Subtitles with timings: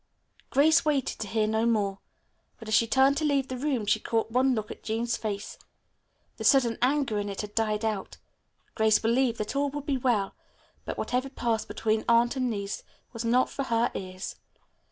[0.49, 1.99] Grace waited to hear no more.
[2.57, 5.59] But as she turned to leave the room she caught one look at Jean's face.
[6.37, 8.17] The sudden anger in it had died out.
[8.73, 10.33] Grace believed that all would be well,
[10.85, 12.81] but whatever passed between aunt and niece
[13.13, 14.37] was not for her ears.